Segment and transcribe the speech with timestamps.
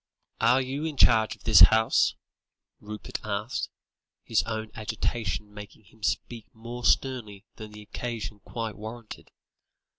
[0.39, 2.15] "Are you in charge of this house?"
[2.79, 3.69] Rupert asked,
[4.23, 9.29] his own agitation making him speak more sternly than the occasion quite warranted.